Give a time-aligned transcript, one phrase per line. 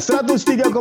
[0.00, 0.72] 103,6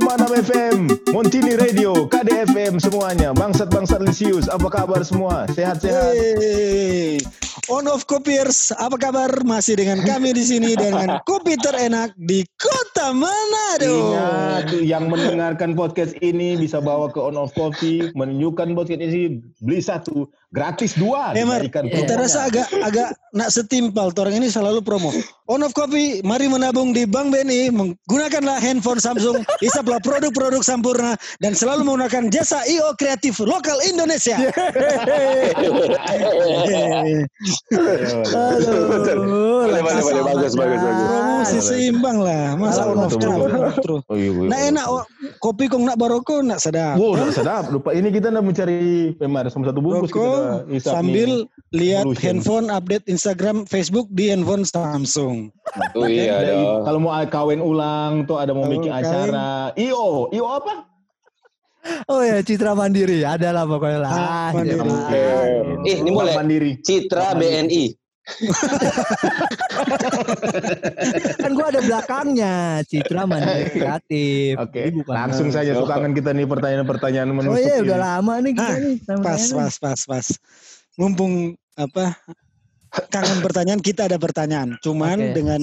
[0.48, 0.77] FM,
[1.11, 3.35] Montini Radio, KDFM semuanya.
[3.35, 5.44] Bangsat-bangsat Lisius, apa kabar semua?
[5.51, 6.15] Sehat-sehat?
[6.15, 7.19] Hey,
[7.67, 9.27] on of kopiers, apa kabar?
[9.43, 13.91] Masih dengan kami di sini dengan kopi terenak di Kota Manado.
[13.91, 19.83] Ingat, yang mendengarkan podcast ini bisa bawa ke On Off Coffee, menunjukkan podcast ini beli
[19.83, 21.38] satu gratis dua.
[21.38, 24.09] Emar, diberikan kita rasa agak agak nak setimpal.
[24.18, 25.13] Orang ini selalu promo.
[25.49, 27.73] On of Coffee, mari menabung di Bank BNI.
[27.73, 34.38] Menggunakanlah handphone Samsung, isaplah produk-produk sempurna dan selalu menggunakan jasa IO kreatif lokal Indonesia.
[38.30, 40.23] Aduh, Boleh, boleh, boleh.
[40.25, 41.08] Bagus, bagus, bagus.
[41.09, 42.58] Promosi seimbang lah.
[42.58, 43.13] Masa on of
[43.80, 44.02] terus.
[44.09, 44.70] Oh, iya, iya, Nak iya.
[44.73, 45.03] enak oh,
[45.41, 46.97] kopi kong nak baroko nak sedap.
[46.97, 47.70] Wow, nak sedap.
[47.73, 50.38] Lupa ini kita nak mencari Pemar sama satu bungkus kita
[50.70, 51.29] Hisap sambil
[51.71, 55.53] lihat handphone update Instagram, Facebook di handphone Samsung.
[55.93, 56.81] Oh iya Ada- dong.
[56.85, 59.05] Kalau mau kawin ulang tuh ada mau Kalau bikin kawin.
[59.05, 59.49] acara.
[59.77, 60.73] IO, IO apa?
[62.11, 64.11] Oh ya Citra Mandiri ada lah pokoknya lah.
[64.11, 64.83] Ah, Mandiri.
[64.83, 65.08] jelas.
[65.88, 66.33] Eh, ini boleh.
[66.36, 66.71] Mandiri.
[66.83, 67.98] Citra BNI.
[71.35, 74.53] kan gua ada belakangnya Citra Mandiri Kreatif.
[74.58, 77.83] Oke, bukan- langsung saja tuh kangen kita nih pertanyaan-pertanyaan Oh menusuk iya ini.
[77.86, 78.95] udah lama nih kita Ah, nih.
[79.19, 80.25] Pas, pas, pas, pas.
[80.95, 82.11] Mumpung apa
[83.08, 84.75] kangen pertanyaan kita ada pertanyaan.
[84.80, 85.33] Cuman Oke.
[85.33, 85.61] dengan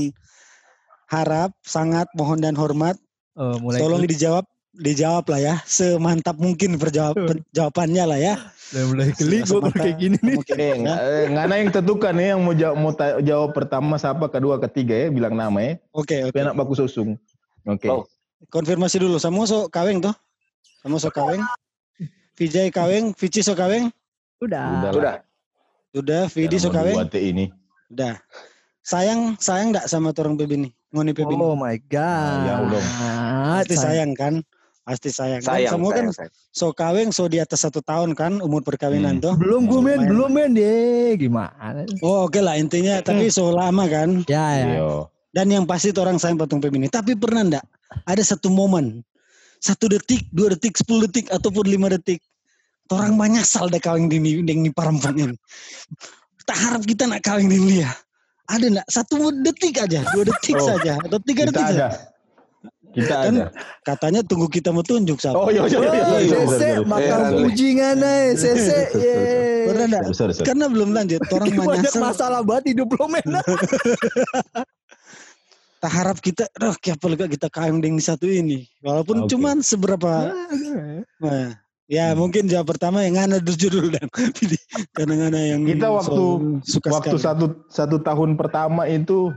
[1.07, 2.95] harap sangat mohon dan hormat
[3.33, 4.45] Oh, mulai tolong klik, dijawab
[4.77, 7.17] dijawab lah ya semantap mungkin perjawab
[7.51, 8.35] jawabannya lah ya.
[8.67, 10.35] udah mulai klik gua kalau kayak gini nih.
[10.43, 10.75] Mungkin, Eh, ya.
[10.83, 10.99] nggak
[11.31, 15.09] nggak ada yang tentukan ya yang mau jawab, mau jawab pertama siapa, kedua, ketiga ya
[15.15, 15.73] bilang nama ya.
[15.95, 16.35] Oke, oke.
[16.35, 17.15] Tapi anak baku susung.
[17.63, 17.87] Oke.
[17.87, 18.05] Oh.
[18.51, 19.23] Konfirmasi dulu.
[19.23, 20.15] Sama so kaweng tuh?
[20.83, 21.47] Sama so kaweng?
[22.35, 23.89] Vijay kaweng, Vici so kaweng?
[24.43, 24.83] Udah.
[24.83, 24.93] Udah.
[24.93, 25.15] Udah.
[25.97, 26.93] Sudah, Vidi so kaweng?
[26.93, 27.49] Buat ini.
[27.89, 28.21] Udah.
[28.85, 30.69] Sayang, sayang enggak sama orang Peb ini?
[30.93, 31.41] Ngoni Peb ini?
[31.41, 32.45] Oh my god.
[32.45, 32.85] Ya udah.
[33.65, 34.45] Pasti sayang kan?
[34.87, 35.43] Pasti sayang.
[35.43, 36.33] Dan Sayang, semua kan sayang, sayang.
[36.49, 39.25] so kaweng so di atas satu tahun kan umur perkawinan Hmm.
[39.27, 39.35] tuh.
[39.35, 40.09] Belum gue men, Lumayan.
[40.09, 41.11] belum men deh.
[41.19, 41.83] Gimana?
[42.01, 44.23] Oh oke lah intinya tapi so lama kan.
[44.25, 44.67] Ya ya.
[44.73, 44.91] Iya.
[45.35, 46.87] Dan yang pasti tuh orang sayang patung Peb ini.
[46.87, 47.67] Tapi pernah enggak
[48.01, 49.03] ada satu momen
[49.59, 52.23] satu detik, dua detik, sepuluh detik ataupun lima detik
[52.87, 55.35] orang banyak sal deh kawin di ni deng ni perempuan ini.
[56.47, 57.91] Tak harap kita nak kawin di dia.
[58.47, 61.87] Ada enggak satu detik aja, dua detik Oh, saja atau tiga Kita detik saja.
[61.91, 62.15] ada.
[62.97, 63.47] Kita Kan ada.
[63.85, 65.37] Katanya tunggu kita mau tunjuk siapa.
[65.37, 65.85] Oh iya iya iya.
[65.85, 66.77] Oh, iya, iya, iya.
[66.81, 67.37] makam iya.
[67.37, 68.79] puji ngana, Sese.
[69.69, 70.05] Pernah enggak?
[70.41, 72.01] Karena belum lanjut, orang Banyak menyasar.
[72.01, 73.29] masalah banget hidup lo men.
[75.77, 78.65] Tak harap kita, roh kayak apa kita kawin dengan satu ini.
[78.81, 79.37] Walaupun Oke.
[79.37, 80.33] cuman seberapa.
[81.21, 81.53] Nah,
[81.87, 82.19] ya Hmm.
[82.19, 84.09] mungkin jawab pertama yang ngana judul dan
[84.97, 86.25] karena ngana yang Kita waktu
[86.65, 87.23] suka waktu sekali.
[87.23, 89.31] satu satu tahun pertama itu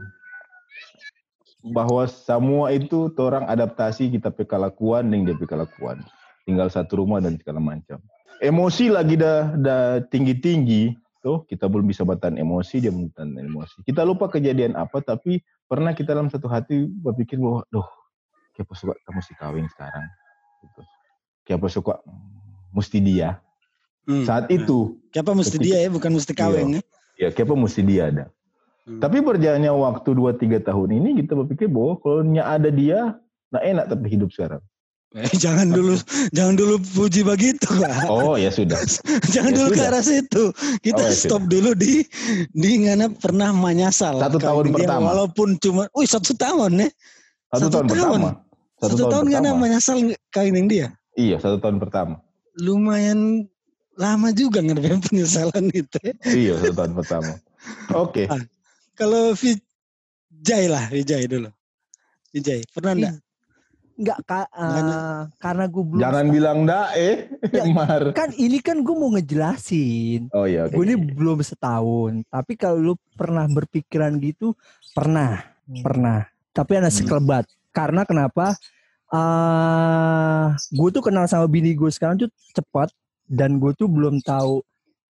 [1.63, 5.99] bahwa semua itu orang adaptasi kita pe kelakuan dan dia pe kelakuan.
[6.47, 7.99] Tinggal satu rumah dan segala macam.
[8.39, 13.83] Emosi lagi dah dah tinggi-tinggi tuh kita belum bisa batan emosi dia batan emosi.
[13.83, 17.85] Kita lupa kejadian apa tapi pernah kita dalam satu hati berpikir bahwa duh
[18.55, 20.07] siapa suka kamu si kawin sekarang
[20.63, 20.81] gitu.
[21.43, 21.93] Siapa suka
[22.71, 23.43] mesti dia.
[24.07, 24.23] Hmm.
[24.23, 26.81] Saat itu Siapa mesti dia ya, bukan mesti kawin ya.
[27.19, 28.25] ya siapa mesti dia ada.
[28.89, 28.97] Hmm.
[28.97, 33.13] Tapi berjalannya waktu 2-3 tahun ini kita berpikir bahwa kalau nya ada dia,
[33.53, 34.65] nah enak tapi hidup sekarang.
[35.13, 35.93] Eh, jangan dulu,
[36.33, 38.09] jangan dulu puji begitu lah.
[38.09, 38.77] Oh ya sudah.
[39.33, 39.89] jangan ya dulu ke sudah.
[39.93, 40.43] arah situ.
[40.81, 42.05] Kita Oh, ya stop dulu di
[42.53, 44.17] di ngana pernah menyasal.
[44.21, 45.13] Satu tahun dia, pertama.
[45.13, 46.89] Walaupun cuma, wih satu tahun ya.
[47.53, 47.93] Satu, Satu tahun, tahun.
[47.93, 48.29] pertama.
[48.81, 49.61] Satu, tahun ngana pertama.
[49.65, 49.97] menyasal
[50.29, 50.87] kawin dengan dia.
[51.17, 52.21] Iya, satu tahun pertama.
[52.61, 53.49] Lumayan
[53.97, 55.97] lama juga ngadepin penyesalan itu.
[56.05, 56.13] ya.
[56.25, 57.31] Iya, satu tahun pertama.
[57.97, 58.29] Oke.
[58.29, 58.37] Ah,
[58.99, 61.47] Kalau Vijay lah, Vijay dulu.
[62.29, 63.15] Vijay, pernah enggak?
[63.95, 67.63] Enggak ka, eh, Karena- gue belum Jangan bilang dah eh, Ya.
[67.67, 68.11] Mar.
[68.11, 70.27] kan ini kan gue mau ngejelasin.
[70.31, 70.75] Oh iya, oke.
[70.75, 72.23] Gue ini belum setahun.
[72.25, 74.55] Tapi kalau lu pernah berpikiran gitu,
[74.91, 75.43] pernah,
[75.79, 76.27] pernah.
[76.51, 76.97] Tapi ada Hmm.
[76.97, 77.43] sekelebat.
[77.71, 78.55] Karena kenapa?
[79.09, 82.93] eh gue tuh kenal sama bini gue sekarang tuh cepat
[83.25, 84.61] dan gue tuh belum tahu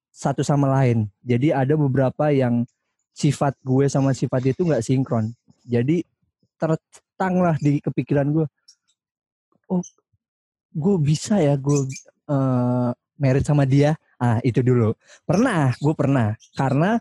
[0.09, 1.12] satu sama lain.
[1.19, 2.63] Jadi ada beberapa yang
[3.19, 5.27] sifat gue sama sifat dia tuh nggak sinkron.
[5.68, 6.07] Jadi
[6.56, 8.48] tertang lah di kepikiran gue.
[9.68, 9.83] Oh,
[10.71, 11.83] gue bisa ya gue
[12.31, 14.00] eh merit sama dia.
[14.16, 14.95] Ah itu dulu.
[15.27, 16.39] Pernah, gue pernah.
[16.56, 16.95] Karena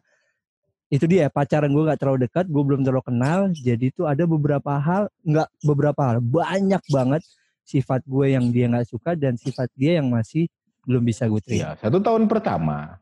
[0.91, 3.41] itu dia pacaran gue nggak terlalu dekat, gue belum terlalu kenal.
[3.55, 7.23] Jadi itu ada beberapa hal, nggak beberapa hal, banyak banget
[7.63, 10.49] sifat gue yang dia nggak suka dan sifat dia yang masih
[10.89, 11.77] belum bisa gue terima.
[11.77, 12.97] Iya, satu tahun pertama.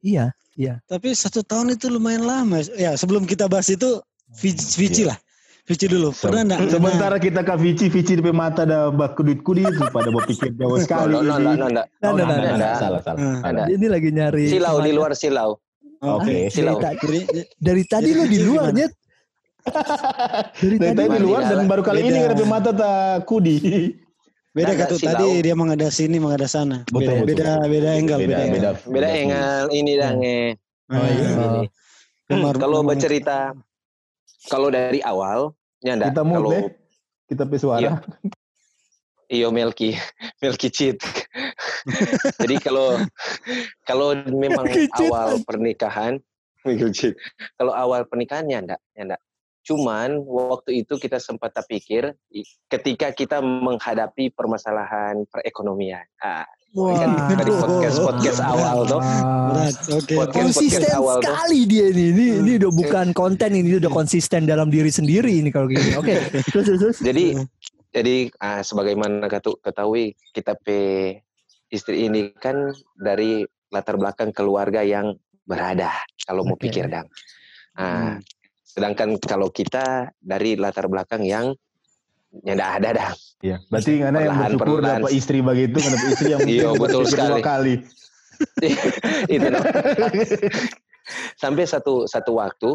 [0.00, 0.32] Iya,
[0.84, 2.60] Tapi satu tahun itu lumayan lama.
[2.74, 4.00] Ya sebelum kita bahas itu,
[4.32, 5.12] Vij- Vici Iya.
[5.12, 5.18] lah.
[5.62, 6.10] Vici dulu.
[6.10, 6.60] Pernah enggak?
[6.68, 11.14] Sementara kita ke Vici, Vici di mata ada bak kudit-kudit pada berpikir jauh sekali.
[11.14, 13.18] No, no, no, no, no, Nah, Oh, nah, salah, salah.
[13.18, 13.38] Nah.
[13.44, 13.62] Ada.
[13.68, 15.60] Ini lagi nyari Silau di luar silau.
[16.00, 16.48] Oke.
[16.48, 16.80] dari, Silau.
[16.80, 17.20] Jadi,
[17.54, 18.78] dari tadi lu di Vici luar gimana?
[18.80, 18.92] Nyet.
[20.56, 23.56] Dari Dari tadi di lu- luar dan baru kali ini ada mata tak kudi.
[24.50, 26.82] Beda Nah, kata tadi dia mengada sini mengada sana.
[26.88, 27.26] Betul, beda, betul.
[27.30, 28.54] beda, beda angle, beda, Beda, angle.
[28.56, 28.70] beda.
[28.90, 30.50] Beda engal ini dan eh.
[30.90, 31.28] Ah, iya.
[31.30, 31.62] Ini.
[32.28, 33.54] Memar- Kalau bercerita
[34.46, 36.62] kalau dari awal nyanda Kita mute kalau deh.
[37.26, 37.90] Kita pe suara.
[39.28, 39.94] iyo Melki
[40.42, 40.98] Melki cheat.
[42.42, 42.98] Jadi kalau
[43.84, 46.18] kalau memang awal pernikahan
[46.62, 47.14] Melki cheat.
[47.54, 49.14] Kalau awal pernikahan nyanda nyanda.
[49.70, 52.10] Cuman waktu itu kita sempat terpikir
[52.66, 56.02] ketika kita menghadapi permasalahan perekonomian.
[56.18, 56.42] Ah,
[56.74, 56.98] Wah.
[56.98, 58.98] kan dari podcast podcast awal tuh.
[58.98, 59.74] Berat.
[60.10, 61.30] Podcast- konsisten podcast awal tuh.
[61.30, 62.04] sekali dia ini.
[62.10, 65.94] Ini ini udah bukan konten ini udah konsisten dalam diri sendiri ini kalau gini.
[65.94, 66.18] Oke.
[66.50, 66.98] Terus terus terus.
[66.98, 67.24] Jadi
[67.94, 69.30] jadi ah, sebagaimana
[69.62, 71.14] ketahui kita pe
[71.70, 75.14] istri ini kan dari latar belakang keluarga yang
[75.46, 75.94] berada
[76.26, 76.66] kalau mau Oke.
[76.66, 77.06] pikir dang.
[77.78, 78.18] Ah,
[78.76, 81.52] sedangkan kalau kita dari latar belakang yang
[82.46, 83.10] yang tidak ada dah.
[83.42, 83.56] Iya.
[83.66, 87.38] Berarti ngana yang bersyukur dapat istri begitu, dapat istri yang Iya, mungkin betul berpikir dua
[87.42, 87.42] sekali.
[87.42, 87.74] kali.
[89.34, 89.60] itu nah.
[91.36, 92.70] sampai satu satu waktu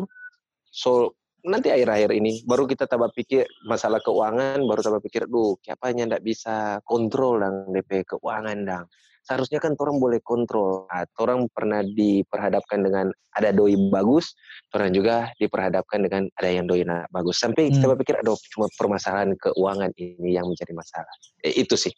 [0.70, 1.16] so
[1.46, 6.24] nanti akhir-akhir ini baru kita tambah pikir masalah keuangan baru tambah pikir duh siapanya ndak
[6.26, 8.86] bisa kontrol dang DP keuangan dang
[9.26, 10.86] seharusnya kan orang boleh kontrol.
[10.88, 14.32] Nah, orang pernah diperhadapkan dengan ada doi bagus
[14.72, 17.42] orang juga diperhadapkan dengan ada yang doi nak bagus.
[17.42, 17.98] Sampai kita Hmm.
[17.98, 21.16] berpikir aduh cuma permasalahan keuangan ini yang menjadi masalah.
[21.44, 21.92] Eh, itu sih.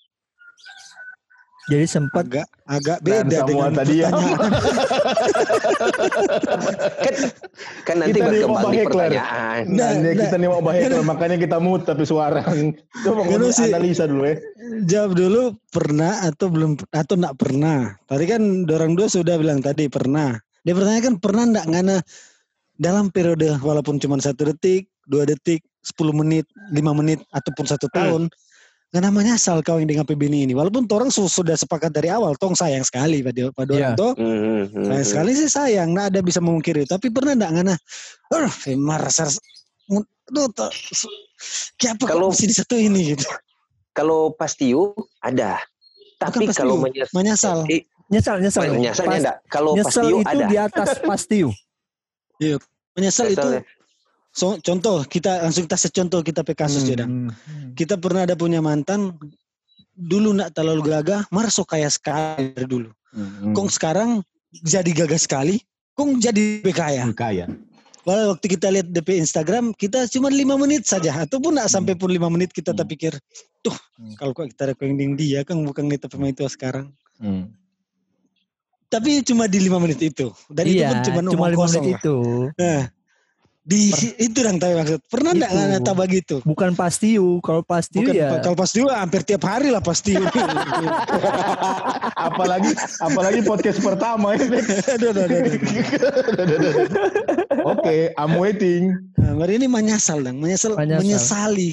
[1.68, 4.08] Jadi sempat agak agak Dan beda semua dengan tadi ya.
[6.98, 7.14] kan
[7.84, 10.14] kan nanti Kita berkembang di pertanyaan Nah, Nah, nah.
[10.14, 12.42] kita nih mau bahaya kalau makanya kita mute tapi suara.
[13.04, 14.36] Coba Kan ngomong sih- analisa dulu ya.
[14.86, 15.42] Jawab dulu
[15.72, 17.80] pernah atau belum atau enggak pernah.
[18.06, 20.36] Tadi kan orang dua sudah bilang tadi pernah.
[20.64, 21.98] Dia pertanyakan pernah enggak ngana
[22.78, 28.28] dalam periode walaupun cuma satu detik, dua detik, 10 menit, lima menit ataupun satu tahun.
[28.88, 30.54] Nggak namanya asal kau yang dengan PBNI ini.
[30.56, 34.00] Walaupun orang su- sudah sepakat dari awal, tong sayang sekali pada pada orang Iya.
[34.00, 34.12] tuh.
[34.16, 36.88] Hmm, hmm, Sayang sekali sih sayang, nah ada bisa memungkiri.
[36.88, 37.76] Tapi pernah enggak ngana,
[38.32, 39.28] "Aduh, merasa
[40.28, 41.08] Aduh, tuh, su-
[41.78, 43.24] kayak apa Kalau- mesti di satu ini gitu.
[43.92, 44.92] Kalau pastiu
[45.22, 45.56] ada.
[46.18, 47.58] Tapi kalau pastiu, menyes- Menyesal.
[47.68, 48.62] Eh, nyesal nyesal.
[48.70, 49.38] menyesalnya Pas- enggak.
[49.48, 50.46] Kalau nyesel pastiu itu ada.
[50.46, 51.48] di atas pastiu.
[52.92, 53.62] Menyesal itu Nyesalnya.
[54.38, 57.34] So, contoh kita langsung kita secontoh kita pe kasus ya Dang.
[57.34, 57.74] Hmm.
[57.74, 59.18] Kita pernah ada punya mantan
[59.98, 62.94] dulu nak terlalu gagah, marah so kaya sekali dari dulu.
[63.18, 63.58] Hmm.
[63.58, 64.22] Kong sekarang
[64.62, 65.58] jadi gagah sekali,
[65.98, 67.10] kong jadi kaya.
[67.18, 67.50] kaya.
[68.08, 72.08] Walau waktu kita lihat DP Instagram, kita cuma lima menit saja, ataupun nak sampai pun
[72.08, 72.80] lima menit kita Hmm.
[72.80, 73.12] terpikir,
[73.60, 74.16] tuh Hmm.
[74.16, 76.88] kalau kok kita recording dia kan bukan kita pemain itu sekarang.
[77.20, 77.52] Hmm.
[78.88, 81.84] Tapi cuma di lima menit itu, dan itu Iya, pun cuma, cuma omong lima menit
[81.84, 82.00] lah.
[82.00, 82.16] itu.
[82.56, 82.80] Nah,
[83.68, 85.00] di itu yang tahu maksud.
[85.12, 85.58] Pernah enggak Itu.
[85.60, 86.36] ngana tak begitu?
[86.42, 87.44] Bukan pastiu.
[87.44, 90.16] Kalau pastiu Bukan, ya kalau pasti hampir tiap hari lah pasti.
[92.18, 94.46] apalagi apalagi podcast pertama ya.
[94.48, 94.64] Bek.
[94.88, 95.54] aduh, aduh, aduh, aduh.
[97.76, 98.96] Oke, I'm waiting.
[99.20, 101.02] Nah, hari ini menyesal dong, menyesal, Menyesal.
[101.04, 101.72] menyesali.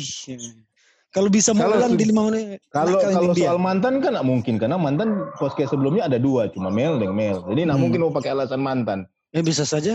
[1.08, 2.58] Kalau bisa mengulang su- di lima menit.
[2.69, 3.55] Kalau kalau ini dia.
[3.55, 7.46] soal mantan kan nggak mungkin karena mantan podcast sebelumnya ada dua, cuma Mel dan Mel.
[7.46, 7.79] Jadi nggak Hmm.
[7.79, 9.06] mungkin mau pakai alasan mantan.
[9.31, 9.94] ya bisa saja.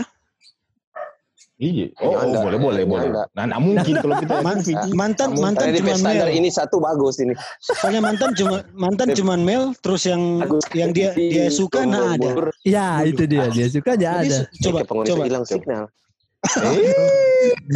[1.60, 1.92] Iya.
[2.00, 3.08] Oh, oh, Nyanda, boleh boleh boleh.
[3.12, 3.24] nyanda.
[3.36, 4.34] Nah, nggak mungkin kalau kita
[4.96, 6.28] mantan mantan Karena di cuma Mel.
[6.32, 7.36] ini satu bagus ini.
[7.60, 10.64] Soalnya mantan cuma mantan cuma Mel, terus yang Bagus.
[10.72, 12.48] yang dia dia suka nah ada.
[12.64, 13.52] Ya itu dia.
[13.52, 14.38] Dia suka aja Jadi, ada.
[14.64, 15.22] coba coba.
[15.28, 15.84] hilang signal.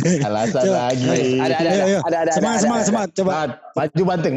[0.08, 0.80] Eh, alasan Coba.
[0.88, 1.36] lagi.
[1.36, 2.32] Ada ada ada ada ada.
[2.32, 2.88] Semangat ada, semangat ada.
[2.88, 3.32] semangat coba.
[3.76, 4.36] Maju banteng.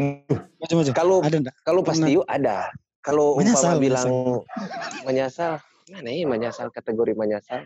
[0.60, 0.90] Maju maju.
[0.92, 1.16] Kalau
[1.64, 2.04] kalau Pernah.
[2.04, 2.58] pastiu ada.
[3.00, 4.08] Kalau umpama bilang
[5.08, 5.56] menyesal,
[5.88, 7.64] mana ini menyesal kategori menyesal?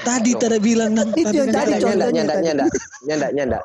[0.00, 2.44] Tadi tadi bilang nang Itu yang tadi nyanda, contohnya nyanda, tadi.
[2.48, 2.64] nyanda,
[3.04, 3.58] nyanda, nyanda,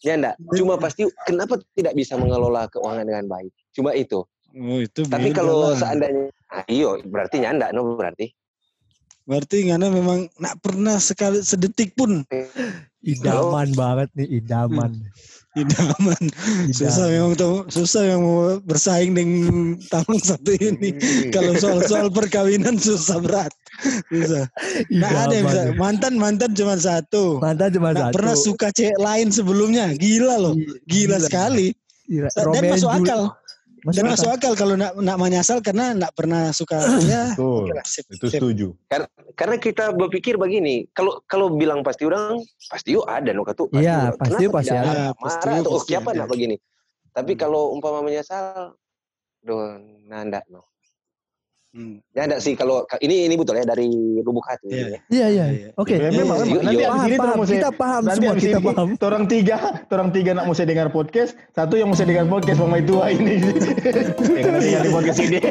[0.00, 0.30] nyanda.
[0.56, 3.52] Cuma pasti kenapa tidak bisa mengelola keuangan dengan baik?
[3.76, 4.24] Cuma itu.
[4.56, 8.32] Oh, itu Tapi kalau seandainya, ah, iyo berarti nyanda, no berarti.
[9.28, 12.24] berarti ngana memang nak pernah sekali sedetik pun
[13.04, 15.04] Idaman banget nih, idaman.
[15.52, 16.22] idaman.
[16.72, 17.12] Susah Idaman.
[17.12, 20.96] memang tuh, susah yang mau bersaing dengan tamang satu ini.
[21.30, 23.52] Kalau soal-soal perkawinan susah berat.
[24.06, 24.44] Susah.
[24.90, 25.62] Nah ada yang bisa.
[25.74, 27.38] Mantan mantan cuma satu.
[27.38, 28.14] Mantan cuma Nggak satu.
[28.14, 29.92] pernah suka cewek lain sebelumnya.
[29.92, 30.54] Gila loh.
[30.84, 31.72] Gila, sekali.
[32.04, 32.28] Gila.
[32.28, 33.22] Dan Romeo masuk Jul- akal.
[33.78, 34.12] Masuk Dan akal.
[34.12, 36.76] masuk akal kalau nak nak menyasal karena nak pernah suka
[37.06, 37.32] ya.
[37.32, 37.70] Betul.
[37.84, 38.40] sip, Itu sip.
[38.42, 38.68] setuju.
[39.32, 43.70] Karena kita berpikir begini, kalau kalau bilang pasti orang, pasti yuk ada no katu.
[43.70, 45.14] Iya, pasti yuk pasti ada.
[45.14, 46.18] Pasti Marah atau oh, pasti siapa ada.
[46.20, 46.56] nak begini.
[47.08, 48.74] Tapi kalau umpama menyesal,
[49.40, 50.66] doh, nanda no.
[51.78, 52.02] Hmm.
[52.10, 53.86] Ya enggak sih kalau ini ini betul ya dari
[54.26, 54.66] lubuk hati.
[54.66, 54.82] Iya.
[54.82, 54.98] ya.
[55.14, 55.44] Iya, iya.
[55.46, 55.68] Iya.
[55.78, 55.94] Oke.
[55.94, 56.38] Ya, memang, Iya, memang.
[56.66, 56.88] Nanti iya.
[56.90, 57.36] abis Paham, ini paham.
[57.38, 58.88] mesti Kita paham nanti semua, kita paham.
[58.98, 59.56] Orang tiga,
[59.94, 63.34] orang tiga nak mesti dengar podcast, satu yang mesti dengar podcast Mama Tua ini.
[63.38, 65.38] yang dengar di podcast ini.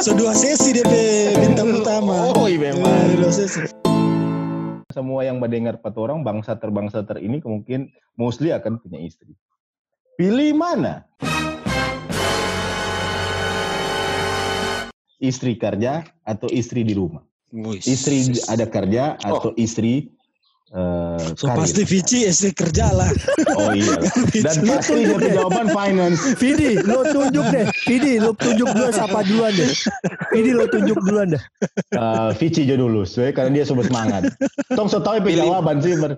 [0.00, 0.92] So dua sesi DP
[1.36, 2.32] bintang utama.
[2.32, 3.20] Oh, iya memang.
[3.20, 3.68] Dua sesi.
[4.88, 9.34] Semua yang mendengar empat orang bangsa terbangsa ter ini kemungkinan mostly akan punya istri.
[10.16, 11.04] Pilih mana?
[15.20, 17.20] Istri kerja atau istri di rumah?
[17.52, 17.76] Wih.
[17.76, 20.08] Istri ada kerja atau istri
[20.70, 21.58] eh, So karir?
[21.66, 23.10] pasti Vici istri kerja lah.
[23.58, 23.98] Oh iya.
[24.46, 26.38] Dan pasti dia punya jawaban finance.
[26.38, 27.66] Vidi, lo tunjuk deh.
[27.84, 29.70] Vidi, lo tunjuk dulu siapa duluan deh.
[30.30, 31.42] Vidi, lo tunjuk duluan deh.
[31.98, 34.30] Uh, Vici aja dulu, soalnya karena dia super semangat.
[34.78, 35.42] Tong so tahu Pilih.
[35.42, 35.98] jawaban sih.
[35.98, 36.16] Ber.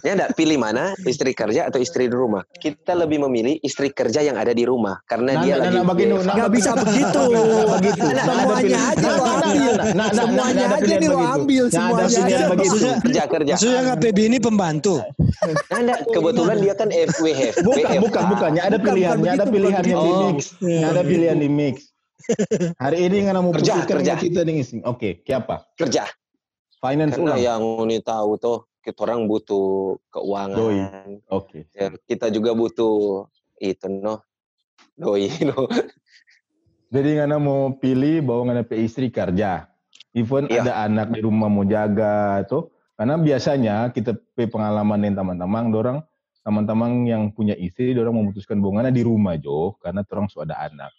[0.00, 2.46] Ya enggak pilih mana istri kerja atau istri di rumah.
[2.48, 5.84] Kita lebih memilih istri kerja yang ada di rumah karena Nah, dia nah, lagi nah,
[5.84, 7.22] begini, nah, Nggak bisa begitu.
[7.68, 8.04] begitu.
[8.08, 9.74] Nah, Semuanya aja lo ambil.
[9.92, 11.64] nah, Semuanya nah, aja nih lo ambil.
[11.68, 12.44] Semuanya aja.
[12.48, 13.52] Maksudnya- kerja kerja.
[13.58, 14.94] Maksudnya nggak PB ini pembantu.
[15.68, 17.54] Nah, enggak, kebetulan dia kan FWF.
[17.60, 20.40] Bukan, bukan, bukannya ada pilihannya, ada begitu, pilihan bukan yang di mix.
[20.62, 21.74] Ada pilihan di mix.
[22.78, 24.12] Hari ini nggak mau Kerja, kerja.
[24.14, 24.64] kita nih.
[24.86, 25.66] Oke, siapa?
[25.74, 26.06] kerja.
[26.80, 27.40] Finance Karena ulang.
[27.44, 30.56] yang ini tahu tuh kita orang butuh keuangan.
[30.56, 30.80] Doi.
[31.28, 31.68] Oke.
[31.76, 33.28] Ya, kita juga butuh
[33.60, 34.24] itu no.
[34.96, 35.68] Doi no.
[36.90, 39.70] Jadi nggak mau pilih bahwa nggak ada istri kerja.
[40.10, 40.66] Even Iya.
[40.66, 42.74] ada anak di rumah mau jaga tuh.
[42.98, 45.98] Karena biasanya kita pe pengalaman dengan teman-teman, dorang
[46.40, 50.56] teman-teman yang punya istri, dorang memutuskan bahwa nggak di rumah jo, karena orang sudah ada
[50.68, 50.92] anak.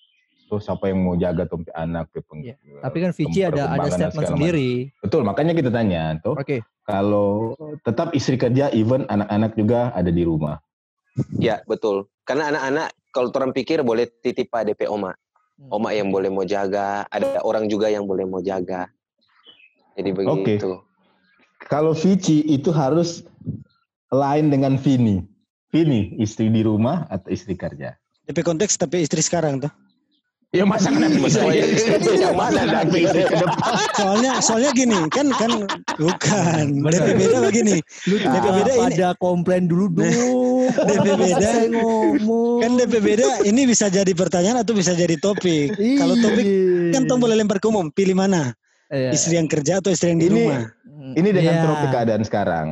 [0.52, 3.88] So siapa yang mau jaga tuh anak pe peng- Iya, Tapi kan Vici ada ada
[3.88, 4.92] statement sendiri.
[4.92, 5.00] macam.
[5.08, 6.36] Betul, makanya kita tanya tuh.
[6.36, 6.60] Oke.
[6.84, 7.56] Kalau
[7.88, 10.60] tetap istri kerja, even anak-anak juga ada di rumah.
[11.40, 12.12] Ya betul.
[12.28, 15.16] Karena anak-anak kalau orang pikir boleh titip pada DP oma.
[15.56, 15.72] Hmm.
[15.72, 17.08] Oma yang boleh mau jaga.
[17.08, 18.92] Ada orang juga yang boleh mau jaga.
[19.96, 20.60] Jadi Oke.
[20.60, 20.84] begitu.
[21.64, 23.24] Kalau Vici itu harus
[24.12, 25.24] lain dengan Vini.
[25.72, 27.96] Vini, istri di rumah atau istri kerja?
[28.28, 29.72] DP konteks tapi istri sekarang tuh.
[30.52, 33.08] Ya masa istri yang mana nanti?
[33.08, 33.72] ke depan.
[33.96, 35.64] Soalnya soalnya gini kan kan
[35.96, 36.66] bukan.
[36.84, 37.80] DP beda begini.
[38.12, 38.82] Lu DP ah, beda ini.
[38.84, 40.68] pada komplain dulu dulu.
[40.76, 41.40] DP beda.
[41.40, 42.68] Saya ngomong.
[42.68, 45.72] Kan DP beda ini bisa jadi pertanyaan atau bisa jadi topik.
[45.72, 46.44] Kalau topik
[46.92, 47.88] kan tong boleh lempar ke umum.
[47.88, 48.52] Pilih mana?
[48.92, 49.16] Iya.
[49.16, 50.62] Istri yang kerja atau istri yang di Ini- rumah?
[51.16, 51.64] Ini dengan Iya.
[51.64, 52.68] tropik keadaan sekarang.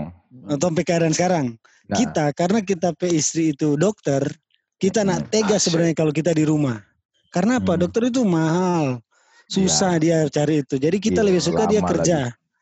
[0.51, 1.45] Atau keadaan sekarang.
[1.87, 4.27] Nah, Kita karena kita pe istri itu dokter,
[4.75, 5.71] kita nak Hmm, tega asik.
[5.71, 6.88] sebenarnya kalau kita di rumah.
[7.29, 7.77] Karena apa?
[7.77, 7.81] Hmm.
[7.85, 9.01] Dokter itu mahal.
[9.49, 10.77] Susah dia cari itu.
[10.77, 12.19] Jadi kita Iya, lebih suka dia kerja.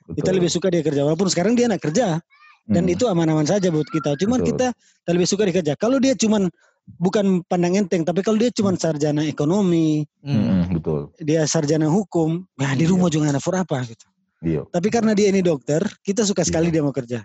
[0.07, 1.03] Kita lebih suka dia kerja.
[1.03, 2.19] Walaupun sekarang dia nak kerja
[2.63, 2.93] dan Hmm.
[2.95, 4.15] itu aman-aman saja buat kita.
[4.15, 4.55] Cuman Betul.
[4.55, 4.67] kita
[5.11, 5.73] lebih suka dia kerja.
[5.75, 6.47] Kalau dia cuman
[6.95, 10.63] bukan pandang enteng, tapi kalau dia cuman sarjana ekonomi, Hmm.
[10.63, 11.11] Mm-mm, betul.
[11.19, 12.91] dia sarjana hukum, ya di Iya.
[12.95, 14.07] rumah juga ada for apa gitu.
[14.39, 14.63] Iya.
[14.71, 16.79] Tapi karena dia ini dokter, kita suka sekali Iya.
[16.79, 17.19] dia mau kerja.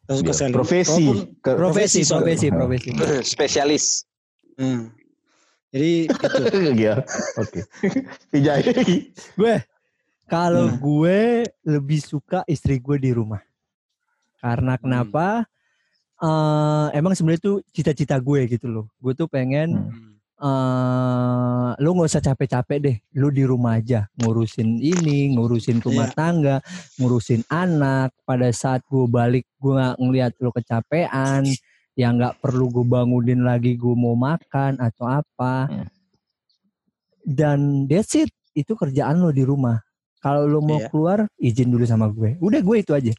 [0.00, 0.38] Kita suka Iya.
[0.40, 0.52] sekali.
[0.56, 1.04] Profesi.
[1.04, 2.56] Walaupun- Profesi, Profesi, profesi, soalnya.
[2.56, 2.88] profesi.
[3.28, 3.84] Spesialis.
[4.56, 4.88] Hmm.
[5.70, 6.26] Jadi itu.
[6.78, 6.94] Iya.
[7.36, 7.60] Oke.
[8.30, 8.60] Vijay.
[9.34, 9.54] Gue
[10.26, 10.78] kalau Hmm.
[10.78, 11.18] gue
[11.62, 13.42] lebih suka istri gue di rumah.
[14.38, 15.46] Karena kenapa?
[16.16, 18.86] Eh, emang sebenarnya tuh cita-cita gue gitu loh.
[18.98, 20.14] Gue tuh pengen Hmm.
[20.36, 26.16] eh lu nggak usah capek-capek deh, lu di rumah aja ngurusin ini, ngurusin rumah Iya.
[26.16, 26.56] tangga,
[26.96, 28.12] ngurusin anak.
[28.22, 31.44] Pada saat gue balik, gue nggak ngeliat lu kecapean,
[31.96, 35.66] ya nggak perlu gue bangunin lagi gue mau makan atau apa.
[35.66, 35.88] Hmm.
[37.26, 39.80] Dan that's it, itu kerjaan lo di rumah.
[40.22, 40.88] Kalau lo mau Iya.
[40.92, 42.38] keluar, izin dulu sama gue.
[42.38, 43.12] Udah gue itu aja.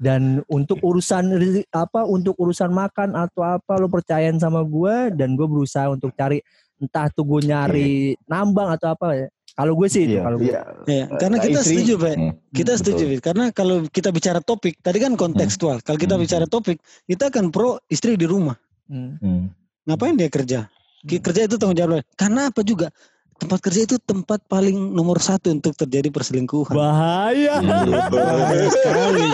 [0.00, 5.36] Dan untuk urusan rezi- apa, untuk urusan makan atau apa, lo percayain sama gue dan
[5.36, 6.40] gue berusaha untuk cari
[6.80, 9.28] entah tuh gue nyari nambang atau apa ya.
[9.60, 10.48] Kalau gue sih Iya, kalau gue.
[10.48, 10.60] iya.
[10.86, 12.14] Ya, karena Nah, kita istri- setuju, Pak.
[12.16, 12.80] Hmm, Kita betul.
[12.80, 13.20] setuju, Fit.
[13.20, 15.76] Karena kalau kita bicara topik, tadi kan kontekstual.
[15.80, 16.24] Kalau kita Hmm.
[16.24, 18.56] bicara topik, kita akan pro istri di rumah.
[18.86, 19.20] Hmm.
[19.20, 19.44] Hmm.
[19.84, 20.60] Ngapain dia kerja?
[21.02, 22.00] Ki- Kerja itu tanggung jawab.
[22.14, 22.88] Karena apa juga?
[23.36, 26.72] Tempat kerja itu tempat paling nomor satu untuk terjadi perselingkuhan.
[26.72, 27.56] Bahaya.
[27.56, 28.00] Iya.
[28.06, 29.24] bahaya sekali.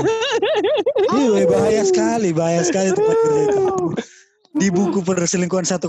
[1.08, 3.62] Iya, bahaya sekali, bahaya sekali tempat kerja itu.
[4.56, 5.84] Di buku perselingkuhan 101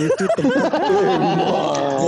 [0.00, 0.62] itu tempat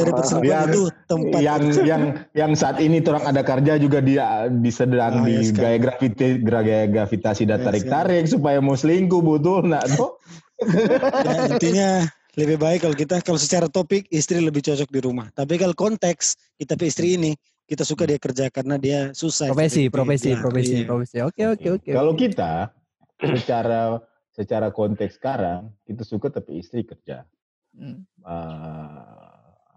[0.02, 4.26] dari perselingkuhan Yang- itu tempat yang yang yang saat ini orang ada kerja juga dia
[4.46, 5.62] di sedang Bahaya di sekali.
[5.62, 10.18] gaya gravitasi gaya gravitasi dan Bahaya tarik tarik supaya mau selingkuh betul nak tuh
[10.62, 11.90] Ya, intinya
[12.32, 15.28] Lebih baik kalau kita kalau secara topik istri lebih cocok di rumah.
[15.30, 17.36] Tapi kalau konteks kita pe istri ini
[17.68, 19.52] kita suka dia kerja karena dia susah.
[19.52, 20.86] Profesi, Tapi- profesi, ya, profesi, iya.
[20.88, 21.16] profesi.
[21.20, 21.90] Oke, oke, oke.
[21.92, 22.72] Kalau kita
[23.20, 24.00] secara
[24.32, 27.28] secara konteks sekarang kita suka tapi istri kerja.
[27.76, 28.00] Hmm.
[28.24, 29.31] Ah,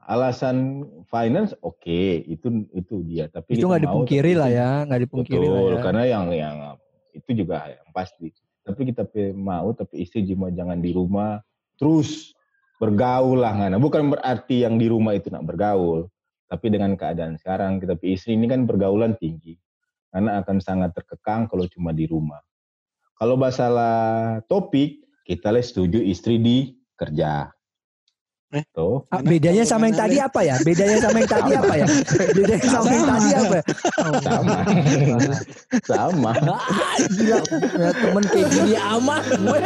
[0.05, 3.25] alasan finance oke itu itu dia.
[3.29, 5.81] Tapi itu kita nggak dipungkiri lah ya, nggak dipungkiri betul lah ya.
[5.81, 6.55] karena yang yang
[7.13, 8.29] itu juga yang pasti.
[8.65, 9.05] Tapi kita
[9.37, 11.41] mau tapi istri cuma jangan di rumah
[11.77, 12.33] terus
[12.81, 13.77] bergaul lah Ngana.
[13.77, 16.11] bukan berarti yang di rumah itu nak bergaul
[16.45, 19.57] tapi dengan keadaan sekarang kita istri ini kan pergaulan tinggi.
[20.13, 22.39] Karena akan sangat terkekang kalau cuma di rumah.
[23.19, 27.51] Kalau masalah topik kita lah setuju istri di kerja
[28.55, 28.63] Eh?
[28.71, 29.03] Tuh.
[29.11, 30.55] Ah, Mana- bedanya sama yang tadi apa ya?
[30.63, 31.85] Bedanya sama yang tadi apa ya?
[32.31, 33.55] Bedanya sama yang tadi apa?
[33.55, 33.63] ya?
[35.83, 37.39] sama sama Ah, gila,
[37.93, 39.59] temen kayak gini amat gue.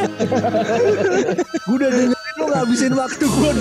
[1.59, 3.51] gue udah dengerin lu ngabisin waktu gue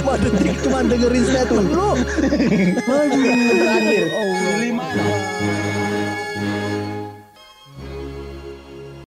[0.00, 1.90] 4 detik cuma dengerin statement lu.
[1.92, 3.24] Aduh.
[3.52, 4.04] Terakhir.
[4.08, 4.54] Allah.
[4.58, 4.84] Lima.